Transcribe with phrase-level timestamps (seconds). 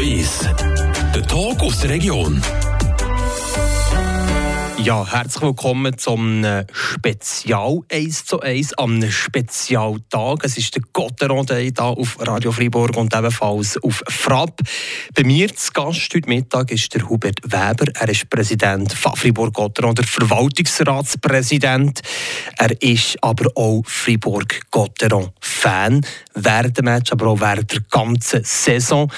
[0.00, 0.48] 1.
[1.14, 2.40] Der Talk aus der Region.
[4.78, 10.42] Ja, herzlich willkommen zum äh, Spezial 1 zu 1 am Spezialtag.
[10.42, 14.62] Es ist der Gotteron Day hier auf Radio Freiburg und ebenfalls auf Frapp.
[15.14, 17.92] Bei mir zu Gast heute Mittag ist der Hubert Weber.
[17.92, 22.00] Er ist Präsident von Fribourg Gotteron, der Verwaltungsratspräsident.
[22.56, 26.00] Er ist aber auch Fribourg Gotteron Fan.
[26.34, 29.12] Während dem Match, aber auch während der ganzen Saison.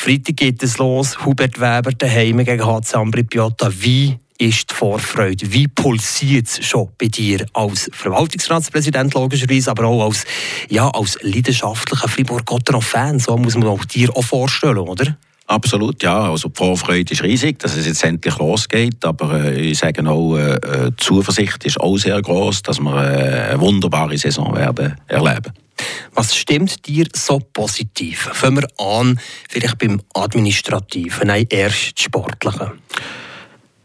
[0.00, 1.26] Freitag geht es los.
[1.26, 3.68] Hubert Weber daheim gegen HC Ambri Piotta.
[3.80, 5.52] Wie ist die Vorfreude?
[5.52, 10.24] Wie pulsiert es schon bei dir als Verwaltungsratspräsident logischerweise, aber auch als,
[10.68, 13.18] ja, als leidenschaftlicher Fribourg-Gotteron-Fan?
[13.18, 15.18] So muss man auch dir auch vorstellen, oder?
[15.48, 16.30] Absolut, ja.
[16.30, 19.02] Also die Vorfreude ist riesig, dass es jetzt endlich losgeht.
[19.02, 22.94] Aber äh, ich sage auch, äh, äh die Zuversicht ist auch sehr groß, dass wir
[22.94, 25.54] äh, eine wunderbare Saison werden erleben.
[26.12, 28.28] Was stimmt dir so positiv?
[28.34, 32.72] Fangen wir an, vielleicht beim Administrativen, nein, erst Sportlichen.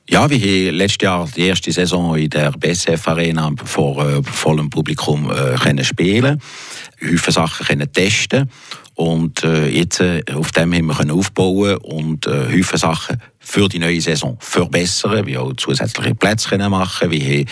[0.09, 4.69] Ja, wir haben letztes Jahr die erste Saison in der BSF Arena vor äh, vollem
[4.69, 6.41] Publikum äh, können spielen,
[6.97, 8.49] viele Sachen können testen
[8.95, 13.79] und äh, jetzt äh, auf dem haben wir aufbauen und äh, viele Sachen für die
[13.79, 17.45] neue Saison verbessern, wie auch zusätzliche Plätze können machen, wie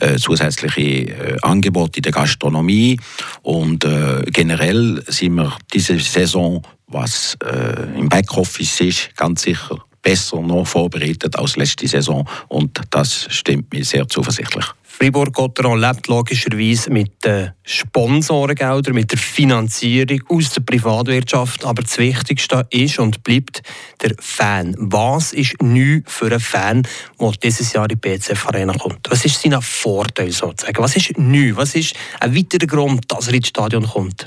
[0.00, 3.00] äh, zusätzliche äh, Angebote in der Gastronomie.
[3.42, 10.40] Und äh, generell sind wir diese Saison was äh, im Backoffice ist, ganz sicher besser
[10.40, 12.26] noch vorbereitet als letzte Saison.
[12.48, 14.64] Und das stimmt mir sehr zuversichtlich.
[14.98, 21.64] Fribourg-Gotteron lebt logischerweise mit den Sponsorengeldern, mit der Finanzierung aus der Privatwirtschaft.
[21.64, 23.62] Aber das Wichtigste ist und bleibt
[24.02, 24.74] der Fan.
[24.76, 26.82] Was ist neu für einen Fan,
[27.20, 29.08] der dieses Jahr in die BCF Arena kommt?
[29.08, 30.82] Was ist sein Vorteil sozusagen?
[30.82, 31.52] Was ist neu?
[31.54, 34.26] Was ist ein weiterer Grund, dass er ins Stadion kommt?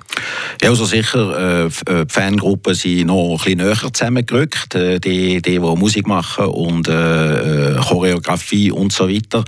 [0.62, 4.74] Ja, also sicher, äh, äh die Fangruppen sind noch ein bisschen näher zusammengerückt.
[4.76, 9.44] Äh, die, die, die Musik machen und äh, Choreografie und so weiter,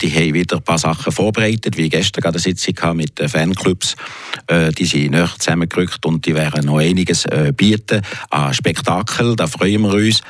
[0.00, 3.96] die haben wieder ein paar Sachen vorbereitet, wie gestern gerade eine Sitzung mit den Fanclubs.
[4.46, 9.36] Äh, die sind näher zusammengerückt und die werden noch einiges äh, bieten an Spektakel.
[9.36, 10.22] Da freuen wir uns.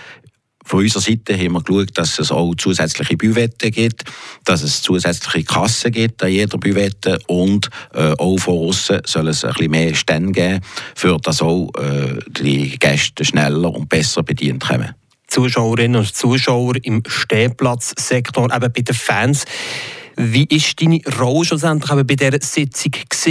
[0.69, 4.05] Von unserer Seite haben wir geschaut, dass es auch zusätzliche Büwetten gibt,
[4.45, 9.45] dass es zusätzliche Kassen gibt an jeder Büwette und äh, auch von außen soll es
[9.45, 10.61] ein bisschen mehr Stände geben,
[10.95, 14.95] für dass auch äh, die Gäste schneller und besser bedient kommen.
[15.29, 19.47] Zuschauerinnen und Zuschauer im Stehplatzsektor, eben bei den Fans.
[20.21, 22.91] Wie ist deine Rolle schlussendlich bei dieser Sitzung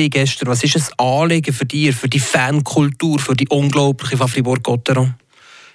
[0.09, 0.47] gestern?
[0.47, 5.15] Was ist ein Anliegen für dich, für die Fankultur, für die unglaubliche von Fribourg-Gotteron?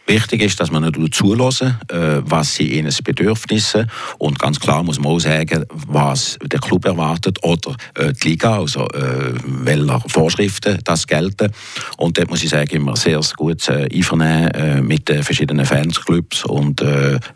[0.06, 3.86] Wichtig ist, dass man nicht zulassen, äh, was sie ihnen Bedürfnisse
[4.18, 8.58] und ganz klar muss man auch sagen, was der Club erwartet oder äh, die Liga,
[8.58, 11.52] also äh, welche Vorschriften das gelten.
[11.98, 16.80] Und dort muss ich sagen, immer sehr gut einvernehmen mit den verschiedenen Fanclubs und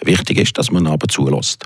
[0.04, 1.64] wichtig ist, dass man aber zulässt.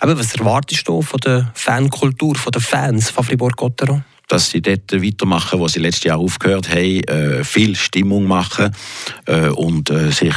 [0.00, 4.04] Aber was erwartest du von der Fankultur, von den Fans von Fribourg-Gotteron?
[4.28, 8.74] dass sie dort weitermachen, wo sie letztes Jahr aufgehört haben, äh, viel Stimmung machen
[9.26, 10.34] äh, und äh, sich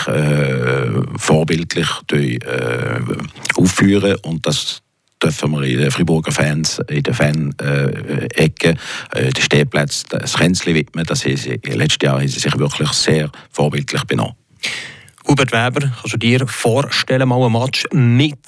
[1.18, 2.40] vorbildlich durch,
[3.56, 4.82] aufführen und das
[5.22, 8.80] dürfen wir in den Friburger Fans, in den Fan-Ecken,
[9.14, 11.06] den Stehplätzen das Kränzchen widmen.
[11.06, 14.36] Das haben sie, letztes Jahr haben sie sich wirklich sehr vorbildlich benommen.
[15.28, 18.40] Hubert Weber, kannst du dir vorstellen, mal ein Match mit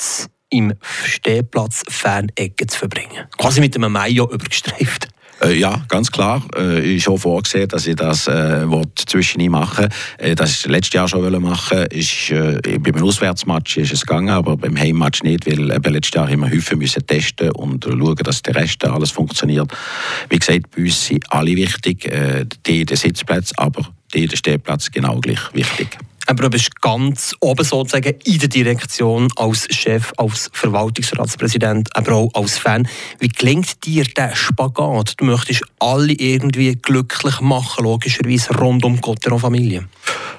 [0.53, 0.73] im
[1.05, 3.27] Stehplatz Fan-Ecke zu verbringen?
[3.37, 5.09] Quasi mit einem Mayo übergestreift.
[5.43, 6.43] Äh, ja, ganz klar.
[6.55, 8.65] Äh, ist schon vorgesehen, dass ich das äh,
[8.95, 14.01] zwischen machen äh, Das ist letztes Jahr schon machen ist äh, Beim Auswärtsmatch ist es
[14.01, 18.15] gegangen, aber beim Heimmatch nicht, weil eben letztes Jahr immer häufig müssen testen und schauen,
[18.15, 19.71] dass der Rest alles funktioniert.
[20.29, 24.91] Wie gesagt, bei uns sind alle wichtig, äh, die den Sitzplatz, aber die den Stehplatz
[24.91, 25.97] genau gleich wichtig.
[26.27, 32.29] Aber du bist ganz oben sozusagen in der Direktion als Chef, als Verwaltungsratspräsident, aber auch
[32.33, 32.87] als Fan.
[33.19, 35.15] Wie gelingt dir der Spagat?
[35.17, 39.87] Du möchtest alle irgendwie glücklich machen, logischerweise rund um die Gotteron-Familie.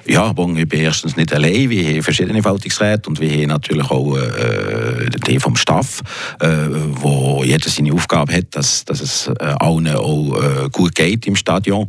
[0.07, 1.69] Ja, aber ich bin erstens nicht allein.
[1.69, 6.01] Wir haben verschiedene Verwaltungsräte und wir haben natürlich auch äh, die vom Staff,
[6.39, 6.47] äh,
[6.91, 11.35] wo jeder seine Aufgabe hat, dass, dass es äh, allen auch äh, gut geht im
[11.35, 11.87] Stadion.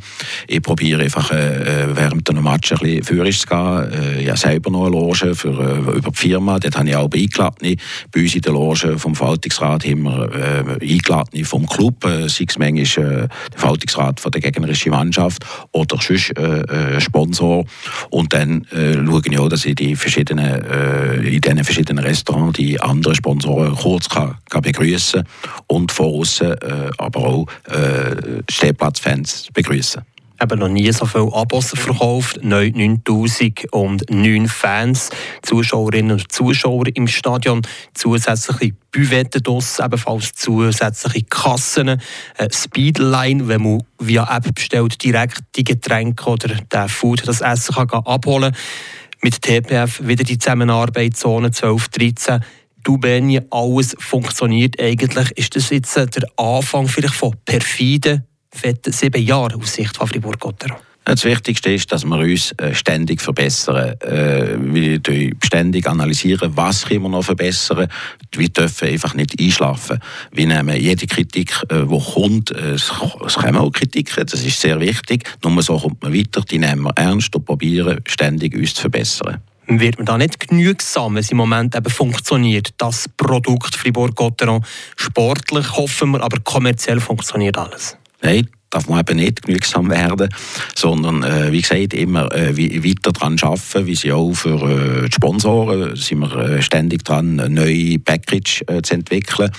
[0.48, 3.85] Ich probiere einfach äh, während einem Match ein bisschen zu gehen.
[3.92, 6.58] Äh, habe selber noch eine Loge für, äh, über die Firma.
[6.58, 7.76] Dort habe ich auch eingeladen.
[8.12, 12.44] Bei uns in der Loge vom Verwaltungsrat haben wir äh, eingeladen vom Club, äh, sei
[12.48, 17.64] es manchmal äh, der Verwaltungsrat von der gegnerischen Mannschaft oder sonst äh, äh Sponsor.
[18.10, 22.56] Und dann äh, schaue ich auch, dass ich die verschiedenen, äh, in diesen verschiedenen Restaurants
[22.58, 25.22] die anderen Sponsoren kurz kann, kann begrüßen
[25.66, 26.54] und von außen
[26.98, 27.46] aber auch
[28.48, 30.02] Stehplatzfans begrüßen.
[30.40, 32.40] Eben noch nie so viele Abos verkauft.
[32.42, 35.10] Neu 9009 Fans,
[35.42, 37.62] Zuschauerinnen und Zuschauer im Stadion,
[37.94, 46.30] zusätzliche Büvetten ebenfalls zusätzliche Kassen, eine Speedline, wenn man via App bestellt, direkt die Getränke
[46.30, 48.54] oder den Food, das Essen kann abholen
[49.22, 52.40] Mit TPF wieder die Zusammenarbeitszone 1213
[52.86, 55.32] du Benny, alles funktioniert eigentlich.
[55.32, 58.24] Ist das jetzt der Anfang vielleicht von perfiden
[58.86, 60.78] sieben Jahren aus Sicht von Fribourg-Gotteron?
[61.06, 63.94] Das Wichtigste ist, dass wir uns äh, ständig verbessern.
[64.00, 65.00] Äh, wir
[65.44, 67.86] ständig analysieren, was können wir noch verbessern.
[68.34, 70.00] Wir dürfen einfach nicht einschlafen.
[70.32, 75.30] Wir nehmen jede Kritik, äh, die kommt, es kommen auch Kritiken, das ist sehr wichtig.
[75.44, 79.40] Nur so kommt man weiter, die nehmen wir ernst und probieren ständig uns zu verbessern
[79.68, 84.64] wird man da nicht genügsam, wenn es im Moment eben funktioniert, das Produkt Fribourg-Gotteron
[84.94, 87.96] sportlich, hoffen wir, aber kommerziell funktioniert alles?
[88.22, 90.28] Nein, darf man eben nicht genügsam werden,
[90.74, 95.14] sondern äh, wie gesagt immer äh, weiter daran arbeiten, wie sie auch für äh, die
[95.14, 99.50] Sponsoren sind wir äh, ständig dran, neue Package äh, zu entwickeln,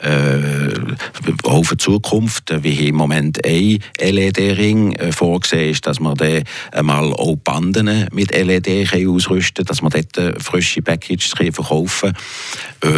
[0.00, 6.42] äh, auch für die Zukunft, wie im Moment ein LED-Ring vorgesehen ist, dass man dann
[6.72, 12.12] einmal auch Banden mit LED ausrüsten dass man dort frische Packages verkaufen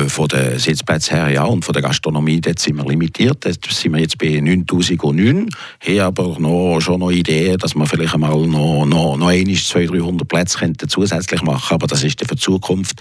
[0.08, 3.92] von den Sitzplätzen her ja und von der Gastronomie dort sind wir limitiert, dort sind
[3.92, 5.48] wir jetzt bei 9009
[5.80, 10.28] haben aber noch, schon noch Ideen, dass man vielleicht einmal noch, noch, noch 200, 300
[10.28, 13.00] Plätze könnte zusätzlich machen aber das ist für die Zukunft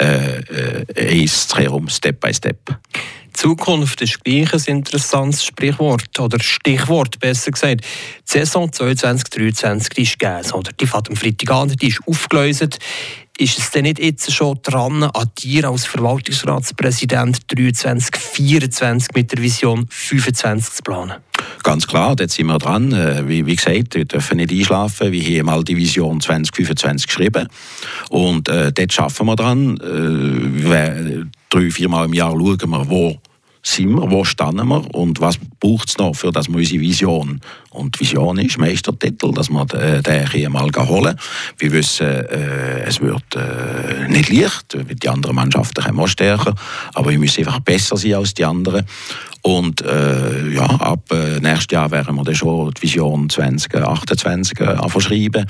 [0.00, 2.78] äh, äh, eins herum, Step by Step.
[3.36, 7.82] Zukunft ist gleich ein interessantes Sprichwort oder Stichwort, besser gesagt.
[7.82, 7.86] Die
[8.24, 10.72] Saison 2022 die ist gegeben, oder?
[10.72, 12.78] Die fährt am Freitag an, die ist aufgelöst.
[13.38, 19.42] Ist es denn nicht jetzt schon dran, an dir als Verwaltungsratspräsident 23, 24 mit der
[19.42, 21.16] Vision 25 zu planen?
[21.62, 22.92] Ganz klar, dort sind wir dran.
[22.92, 25.12] Äh, wie, wie gesagt, wir dürfen nicht einschlafen.
[25.12, 27.48] Wir haben mal die Vision 2025 geschrieben.
[28.08, 29.76] Und äh, dort arbeiten wir dran.
[29.80, 33.18] Äh, drei, viermal im Jahr schauen wir, wo
[33.66, 37.40] sind wir, wo stehen wir und was braucht es noch, für dass wir unsere Vision,
[37.70, 41.18] und die Vision ist Meistertitel, dass wir den, den hier mal holen
[41.58, 46.54] Wir wissen, äh, es wird äh, nicht leicht, die anderen Mannschaften kommen auch stärker,
[46.94, 48.86] aber wir müssen einfach besser sein als die anderen.
[49.42, 55.00] Und äh, ja, ab äh, nächstes Jahr werden wir dann schon die Vision 2028 äh,
[55.00, 55.46] schreiben.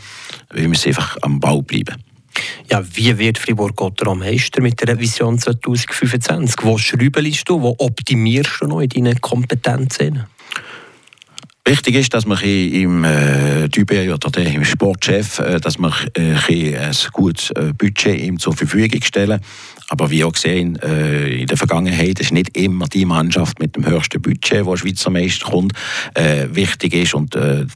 [0.53, 1.97] Wir müssen einfach am Bau bleiben.
[2.71, 6.57] Ja, wie wird Fribourg-Gotteron Meister mit der Vision 2025?
[6.63, 10.27] Wo schraubelst du, wo optimierst du noch in deinen Kompetenzen?
[11.69, 16.95] Wichtig ist, dass man im äh, Dübe oder im Sportchef, äh, dass man äh, ein
[17.13, 19.41] gutes äh, Budget ihm zur Verfügung stellen.
[19.89, 23.85] Aber wie auch gesehen, äh, in der Vergangenheit ist nicht immer die Mannschaft mit dem
[23.85, 25.73] höchsten Budget, wo Schweizer Meister kommt,
[26.15, 27.67] äh, wichtig ist und äh,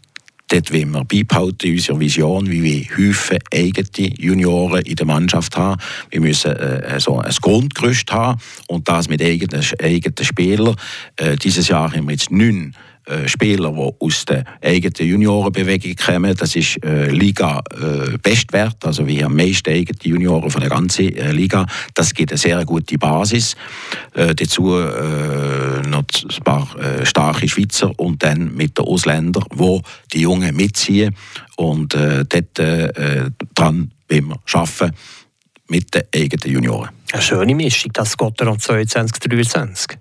[0.51, 5.81] Dort wollen wir beibehalten unserer Vision, wie wir Häufen eigene Junioren in der Mannschaft haben.
[6.11, 10.75] Wir müssen äh, so ein Grundgerüst haben und das mit eigenen, eigenen Spielern.
[11.17, 12.75] Äh, dieses Jahr haben wir jetzt neun
[13.11, 16.35] äh, Spieler, die aus der eigenen Juniorenbewegung kommen.
[16.37, 18.19] Das ist äh, Liga äh,
[18.83, 21.67] also wir haben meisten eigene Junioren von der ganzen äh, Liga.
[21.95, 23.57] Das gibt eine sehr gute Basis.
[24.15, 26.69] Äh, dazu noch ein paar
[27.05, 31.15] starke Schweizer und dann mit den Ausländern, wo die Jungen mitziehen
[31.57, 32.59] und dort
[33.55, 34.95] dran wir arbeiten
[35.69, 36.91] mit den eigenen Junioren.
[37.13, 39.99] Eine schöne Mischung, das Gotteron 22, 23.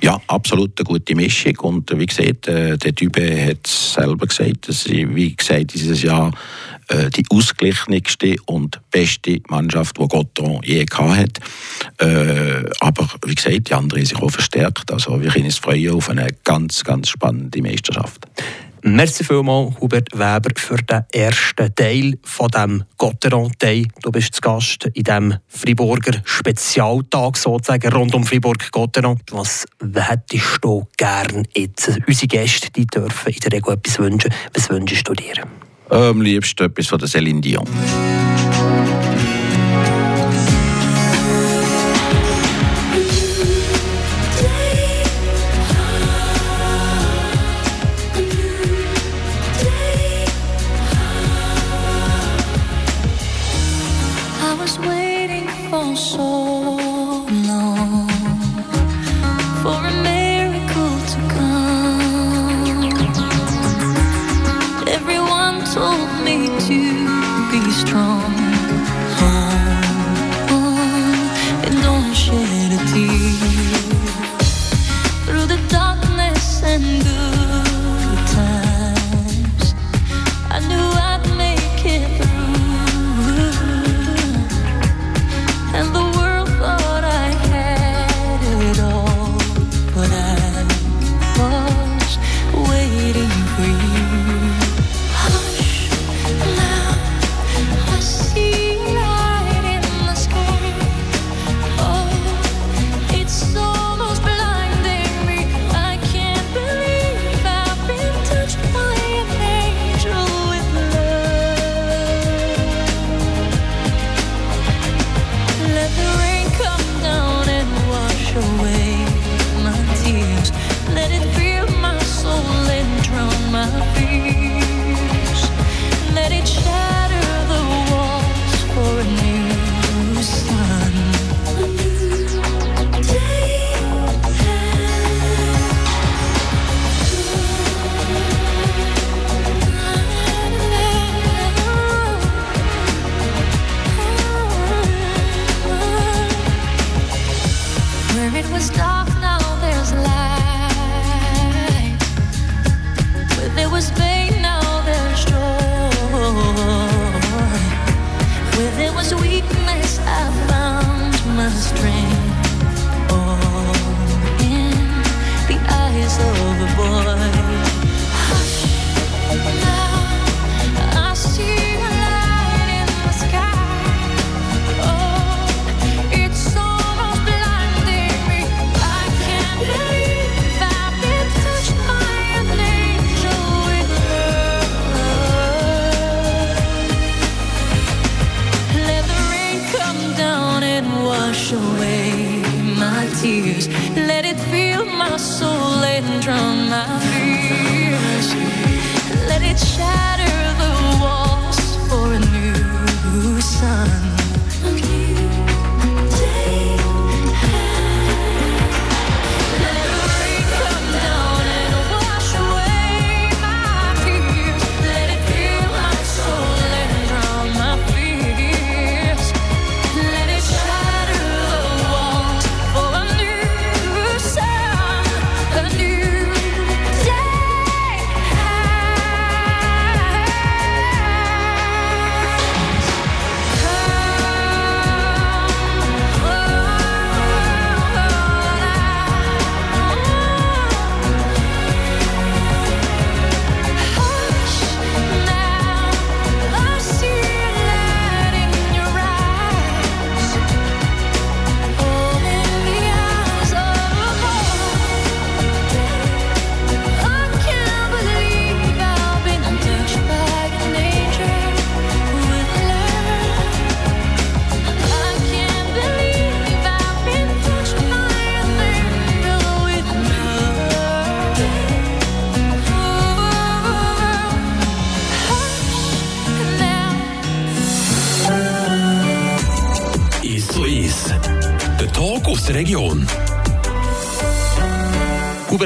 [0.00, 1.56] Ja, absolut eine gute Mischung.
[1.58, 6.02] Und äh, wie gesagt, äh, der Typ hat selber gesagt, dass sie, wie gesagt, dieses
[6.02, 6.32] Jahr
[6.88, 11.40] äh, die ausgeglichenste und beste Mannschaft, die Gotteron je gehabt hat.
[12.80, 14.92] Aber wie gesagt, die anderen sind sich auch verstärkt.
[14.92, 18.26] Also wir können uns freuen auf eine ganz, ganz spannende Meisterschaft.
[18.84, 23.86] Merci vielmals, Hubert Weber, für den ersten Teil von dem Gotteron-Teil.
[24.02, 29.20] Du bist zu Gast in diesem Friburger Spezialtag sozusagen rund um Fribourg-Gotteron.
[29.30, 31.96] Was hättest du gern jetzt?
[32.08, 34.34] Unsere Gäste die dürfen in der Regel etwas wünschen.
[34.52, 35.34] Was wünschst du dir?
[35.88, 37.68] Am liebsten etwas von der Céline Dion.
[54.62, 56.91] was waiting for so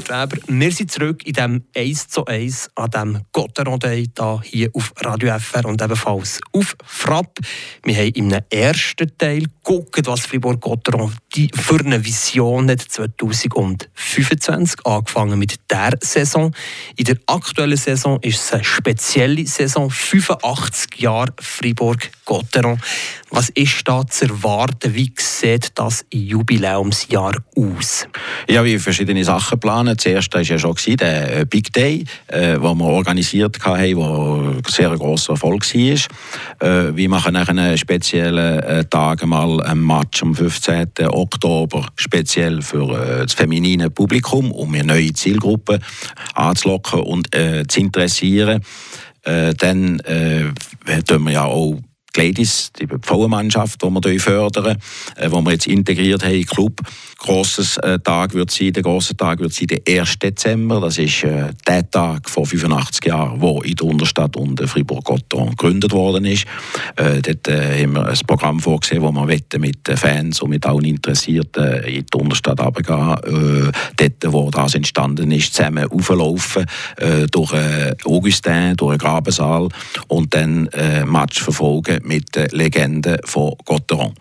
[0.06, 4.10] Hubert Weber, wir sind zurück in dem 1 zu 1 an dem Gotteron-Day
[4.42, 7.38] hier auf Radio FR und ebenfalls auf Frapp.
[7.82, 11.12] Wir haben im ersten Teil geguckt, was Fribourg-Gotteron
[11.54, 16.54] für eine Vision hat 2025, angefangen mit der Saison.
[16.96, 21.32] In der aktuellen Saison ist es eine spezielle Saison, 85 Jahre
[22.26, 22.78] Fribourg-Gotteron.
[23.30, 24.94] Was ist da zu erwarten?
[24.94, 28.06] Wie sieht das Jubiläumsjahr aus?
[28.48, 29.98] Ja, wir verschiedene Sachen planen.
[29.98, 34.90] Zuerst war ja schon der äh, Big Day, äh, wir organisiert haben, wo ein sehr
[34.96, 35.80] grosser Erfolg war.
[36.60, 40.88] Äh, wir machen nach einem speziellen äh, Tag mal einen Match am 15.
[41.08, 45.80] Oktober speziell für äh, das feminine Publikum, um eine neue Zielgruppe
[46.34, 48.62] anzulocken und äh, zu interessieren.
[49.24, 50.44] Äh, dann äh,
[51.24, 51.80] wir ja auch
[52.16, 54.78] Ladies, die Frauenmannschaft, die wir fördern,
[55.16, 56.80] äh, wo wir jetzt integriert haben den Club.
[57.18, 60.18] Grosses äh, Tag wird sein, der grosse Tag wird sein der 1.
[60.18, 60.80] Dezember.
[60.80, 65.92] Das ist äh, der Tag vor 85 Jahren, wo in der Unterstadt und Fribourg-Gotteron gegründet
[65.92, 66.44] worden ist.
[66.96, 69.26] Äh, dort äh, haben wir ein Programm vorgesehen, wo wir
[69.58, 73.68] mit Fans und mit allen Interessierten in die Unterstadt runtergehen.
[73.68, 79.68] Äh, dort, wo das entstanden ist, zusammen auflaufen äh, durch äh, Augustin, durch den Grabensaal
[80.08, 84.14] und dann äh, Match verfolgen mit den Legenden von Gotteron.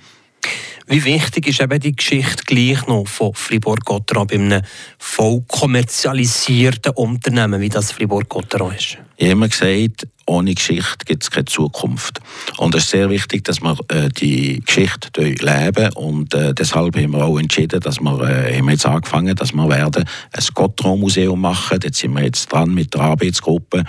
[0.88, 4.62] Wie wichtig ist eben die Geschichte gleich noch von Fribourg-Gotteron bei einem
[5.00, 8.98] voll kommerzialisierten Unternehmen, wie das Fribourg-Gotteron ist?
[9.18, 12.20] Ich habe immer gesagt, ohne Geschichte gibt es keine Zukunft.
[12.58, 17.12] Und es ist sehr wichtig, dass wir äh, die Geschichte leben und äh, deshalb haben
[17.12, 21.80] wir auch entschieden, dass wir, äh, haben jetzt angefangen, dass wir werden ein Gotteron-Museum machen.
[21.82, 23.84] Jetzt sind wir jetzt dran mit der Arbeitsgruppe.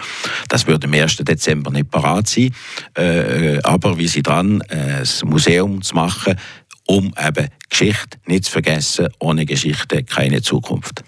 [0.49, 1.17] Das wird am 1.
[1.17, 2.55] Dezember nicht parat sein,
[2.95, 6.37] äh, aber wir sind dran, äh, ein Museum zu machen,
[6.87, 9.09] um eben Geschichte nicht zu vergessen.
[9.19, 11.03] Ohne Geschichte keine Zukunft.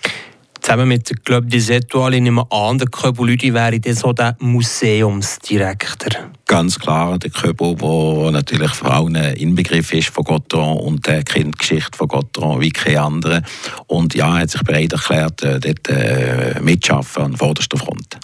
[0.61, 4.37] Zusammen mit dem Club des Etoiles nehmen an, der Köbo Lüdi wäre dann so der
[4.41, 6.31] Museumsdirektor.
[6.47, 11.55] Ganz klar, der Köbo, der natürlich vor allem Inbegriff ist von Gotteron und der kennt
[11.55, 13.43] die Geschichte von Gotteron wie keine andere.
[13.87, 18.19] Und ja, er hat sich bereit erklärt, äh, dort äh, mitschaffen an vorderster Front.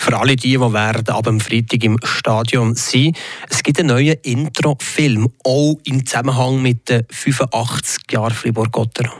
[0.00, 3.12] Für alle die, die werden ab dem Freitag im Stadion sein,
[3.50, 9.12] es gibt einen neuen Intro-Film, auch im Zusammenhang mit den 85 Jahren Fribourg-Gotteron.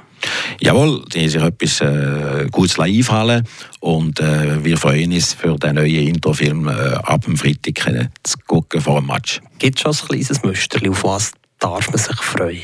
[0.58, 3.46] Jawohl, die haben sich etwas äh, Gutes einfallen
[3.80, 8.38] und äh, wir freuen uns für den neuen Introfilm äh, ab dem Freitag äh, zu
[8.46, 9.42] gucken vor dem Match.
[9.58, 12.58] Gibt es schon ein kleines Musterli, auf was darf man sich freuen?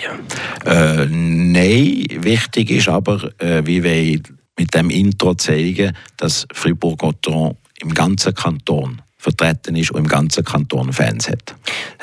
[0.64, 4.20] Äh, nein, wichtig ist aber, äh, wie wir
[4.58, 10.92] mit dem Intro zeigen, dass Fribourg-Gotteron im ganzen Kanton vertreten ist und im ganzen Kanton
[10.92, 11.54] Fans hat.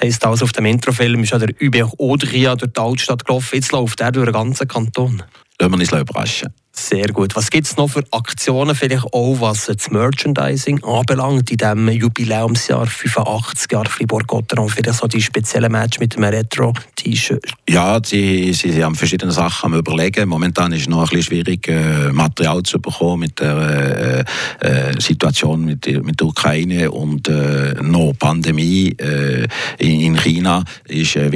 [0.01, 3.71] Heißt also, auf dem Introfilm ist ja der Übech Odria durch die Altstadt gelaufen, jetzt
[3.71, 5.23] läuft er durch den ganzen Kanton.
[5.59, 6.53] Lassen wir uns überraschen.
[6.75, 7.35] Sehr gut.
[7.35, 12.87] Was gibt es noch für Aktionen, vielleicht auch was das Merchandising anbelangt, in diesem Jubiläumsjahr
[12.87, 17.45] 85 Jahre Fribourg-Gotteron, vielleicht so die speziellen Match mit einem Retro-T-Shirt?
[17.69, 20.27] Ja, sie, sie, sie haben verschiedene Sachen am überlegen.
[20.27, 24.25] Momentan ist es noch ein bisschen schwierig, äh, Material zu bekommen mit der
[24.59, 30.63] äh, äh, Situation mit, mit der Ukraine und äh, noch Pandemie äh, in, in, China
[30.87, 31.29] ist, äh,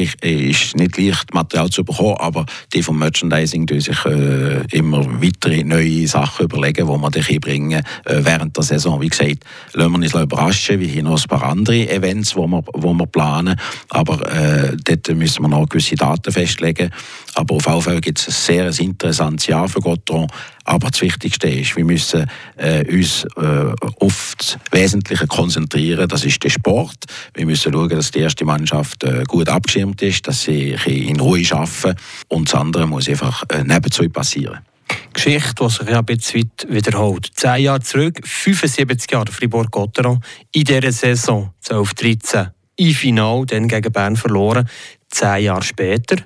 [0.50, 5.64] ist nicht leicht Material zu bekommen, aber die vom Merchandising tun sich äh, immer weitere
[5.64, 9.02] neue Sachen überlegen, die wir dann bringen äh, während der Saison.
[9.02, 9.44] Wie gesagt,
[9.74, 10.80] lassen wir uns überraschen.
[10.80, 13.60] Wir haben noch ein paar andere Events, die wir, wo wir planen.
[13.90, 16.92] Aber äh, dort müssen wir noch gewisse Daten festlegen.
[17.36, 20.28] Aber auf jeden Fall gibt es ein sehr interessantes Jahr für Gotron.
[20.64, 23.72] Aber das Wichtigste ist, wir müssen äh, uns äh,
[24.02, 26.10] auf das Wesentliche konzentrieren.
[26.10, 27.06] Das ist der Sport.
[27.34, 31.42] Wir müssen schauen, dass die erste Mannschaft äh, gut abgeschirmt ist, dass sie in Ruhe
[31.52, 31.98] arbeiten.
[32.28, 34.60] Und das andere muss einfach äh, nebenzu passieren.
[35.18, 37.30] Geschichte, die sich ja ein bisschen weit wiederholt.
[37.34, 44.16] Zehn Jahre zurück, 75 Jahre Fribourg-Gotteron, in dieser Saison 12-13 im Final, dann gegen Bern
[44.16, 44.70] verloren.
[45.10, 46.18] Zehn Jahre später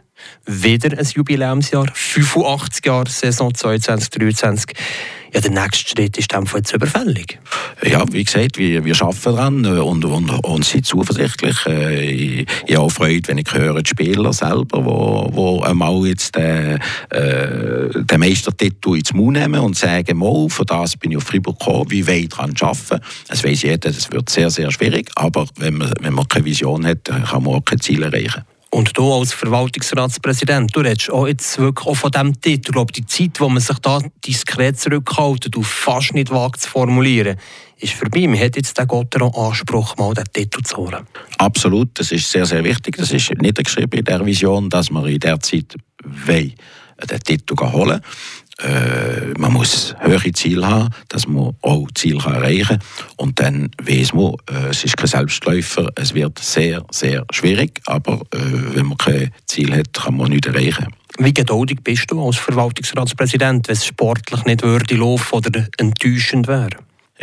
[0.46, 4.74] wieder ein Jubiläumsjahr, 85 Jahre Saison 22-23
[5.34, 7.40] ja, der nächste Schritt ist dann jetzt überfällig.
[7.84, 11.56] Ja, wie gesagt, wir, wir arbeiten daran äh, und, und, und sind zuversichtlich.
[11.66, 16.06] Äh, ich, ich habe auch Freude, wenn ich höre, die Spieler selber, wo, wo einmal
[16.06, 16.80] jetzt den,
[17.10, 21.58] äh, den Meistertitel ins Mund nehmen und sagen, mal, von das bin ich auf Fribourg
[21.60, 23.00] gekommen, wie weit daran arbeiten.
[23.30, 26.86] Es weiss jeder, das wird sehr, sehr schwierig, aber wenn man, wenn man keine Vision
[26.86, 28.44] hat, kann man auch kein Ziel erreichen.
[28.74, 32.70] Und du als Verwaltungsratspräsident, du redest auch jetzt wirklich auch von diesem Titel.
[32.70, 36.70] Ich glaube, die Zeit, wo man sich da diskret zurückhalten und fast nicht wagt zu
[36.70, 37.36] formulieren,
[37.80, 38.28] ist vorbei.
[38.28, 41.06] Man hat jetzt den Gotteron Anspruch, mal den Titel zu holen.
[41.38, 42.96] Absolut, das ist sehr, sehr wichtig.
[42.96, 46.54] Das ist niedergeschrieben in der Vision, dass wir in der Zeit wollen
[47.10, 48.02] den Titel holen.
[48.64, 52.80] Äh, man muss höhere Ziele haben, dass man auch Ziele erreichen kann.
[53.18, 58.22] Und dann weiß man, äh, es ist kein Selbstläufer, es wird sehr, sehr schwierig, aber
[58.32, 58.38] äh,
[58.76, 60.88] wenn man kein Ziel hat, kann man nicht erreichen.
[61.18, 66.70] Wie geduldig bist du als Verwaltungsratspräsident, wenn es sportlich nicht würde laufen oder enttäuschend wäre?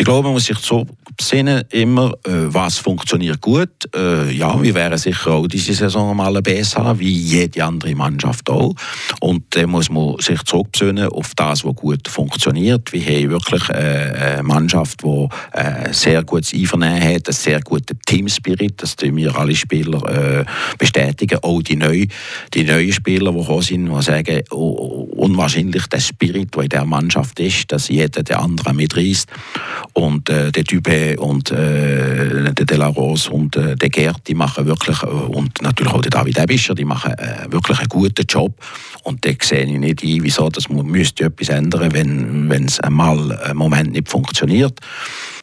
[0.00, 3.68] Ich glaube, man muss sich so besinnen, immer, äh, was funktioniert gut.
[3.92, 8.48] Äh, ja, wir wären sicher auch diese Saison mal besser haben, wie jede andere Mannschaft
[8.48, 8.76] auch.
[9.18, 12.92] Und dann muss man sich zurückbesinnen auf das, was gut funktioniert.
[12.92, 17.98] Wir haben wirklich äh, eine Mannschaft, die äh, sehr gutes Einvernehmen hat, einen sehr guten
[18.06, 18.80] Teamspirit.
[18.80, 20.44] Das tun wir alle Spieler
[20.78, 21.40] bestätigen.
[21.42, 22.08] Auch die neuen,
[22.54, 26.84] die neuen Spieler, die gekommen sind, die sagen, oh, unwahrscheinlich der Spirit, der in der
[26.84, 29.26] Mannschaft ist, dass jeder den anderen mitreißt
[29.92, 35.02] und äh, der Type und äh, der Delaros und äh, der Gerd, die machen wirklich,
[35.02, 38.54] äh, und natürlich auch der David Ebischer, die machen äh, wirklich einen guten Job.
[39.02, 43.32] Und da sehe ich nicht ein, wieso das müsste etwas ändern, wenn wenn es einmal
[43.40, 44.78] einen Moment nicht funktioniert.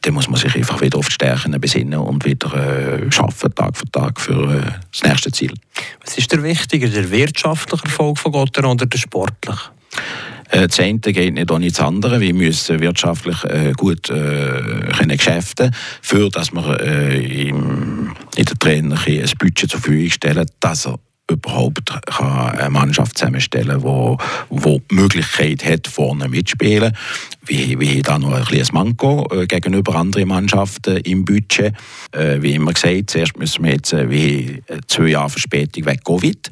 [0.01, 3.77] Dann muss man sich einfach wieder auf die Stärken besinnen und wieder äh, schaffen, Tag
[3.77, 5.53] für Tag für äh, das nächste Ziel.
[6.03, 9.71] Was ist der wichtiger, der wirtschaftliche Erfolg von Gotter oder der sportliche?
[10.49, 12.19] Äh, das eine geht nicht ohne das andere.
[12.19, 18.59] Wir müssen wirtschaftlich äh, gut äh, können geschäften für dass wir äh, im, in der
[18.59, 24.17] Trainer ein Budget zur Verfügung stellen, dass er überhaupt eine Mannschaft zusammenstellen kann,
[24.51, 26.95] die, die Möglichkeit hat, vorne mitzuspielen.
[27.47, 31.73] Wir, haben da noch ein kleines Manko äh, gegenüber anderen Mannschaften im Budget.
[32.11, 36.51] Äh, wie immer gesagt, zuerst müssen wir jetzt äh, wie zwei Jahre Verspätung wegen Covid.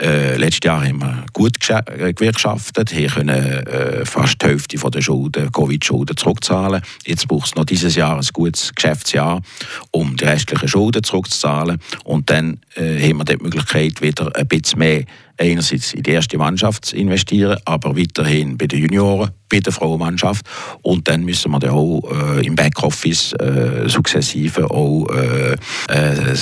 [0.00, 6.82] Letztes Jahr haben wir gut gewirtschaftet, wir können fast die Hälfte der Schulden, Covid-Schulden zurückzahlen.
[7.04, 9.42] Jetzt braucht es noch dieses Jahr ein gutes Geschäftsjahr,
[9.90, 11.78] um die restlichen Schulden zurückzuzahlen.
[12.04, 15.04] Und dann haben wir die Möglichkeit, wieder ein bisschen mehr
[15.38, 20.46] einerseits in die erste Mannschaft zu investieren, aber weiterhin bei den Junioren, bei der Frauenmannschaft.
[20.82, 25.56] Und dann müssen wir dann auch äh, im Backoffice äh, sukzessive auch äh,
[25.88, 26.36] äh,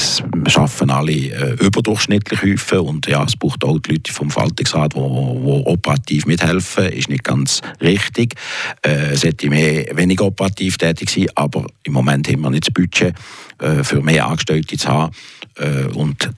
[0.47, 2.81] schaffen alle äh, überdurchschnittlich häufen.
[2.81, 6.87] Und ja, es braucht auch die Leute vom Faltungsrat, die operativ mithelfen.
[6.87, 8.35] Ist nicht ganz richtig.
[8.83, 12.75] Äh, es hätte mehr, weniger operativ tätig sein, aber im Moment haben wir nicht das
[12.75, 13.15] Budget
[13.59, 15.15] äh, für mehr Angestellte zu haben.
[15.95, 16.31] Und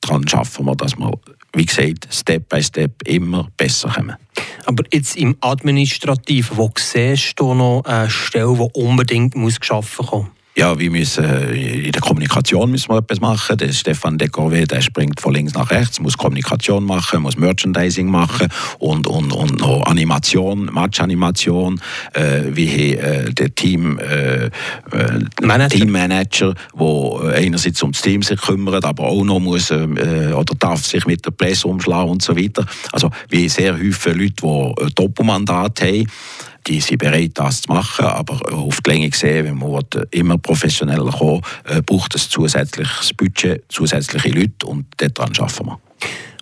[0.00, 1.12] daran schaffen wir, dass wir
[1.56, 4.16] wie gesagt, Step by Step immer besser kommen.
[4.66, 10.18] Aber jetzt im Administrativen, wo siehst du noch eine Stelle, die unbedingt muss geschaffen werden
[10.24, 10.35] muss?
[10.56, 13.58] Ja, wir müssen äh, in der Kommunikation müssen wir etwas machen.
[13.58, 18.48] Der Stefan Decorvé, der springt von links nach rechts, muss Kommunikation machen, muss Merchandising machen
[18.78, 21.78] und, und, und noch Animation, Match-Animation.
[22.14, 24.50] Äh, wie äh, der Team, äh, äh
[25.42, 25.76] Manager.
[25.76, 30.86] Teammanager, der einerseits um das Team sich kümmert, aber auch noch muss äh, oder darf
[30.86, 32.64] sich mit der Presse umschlagen und so weiter.
[32.92, 36.06] Also wie sehr viele Leute, die Doppelmandat haben
[36.66, 41.10] die sind bereit, das zu machen, aber auf die Länge gesehen, wenn man immer professioneller
[41.10, 45.80] kommen äh, braucht es zusätzliches Budget, zusätzliche Leute und daran arbeiten wir.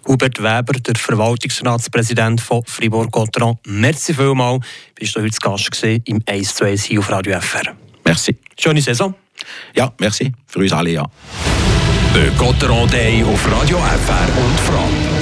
[0.06, 3.58] Hubert Weber, der Verwaltungsratspräsident von Fribourg-Gotteron.
[3.66, 7.40] Merci vielmals, bist du heute zu Gast gewesen im 1 zu 1 hier auf Radio
[7.40, 7.74] FR.
[8.04, 8.37] Merci.
[8.58, 9.14] Schöne Saison.
[9.74, 10.32] Ja, merci.
[10.46, 11.06] Für uns alle, ja.
[12.14, 15.14] Der Gotteron Day auf Radio FR und Frapp.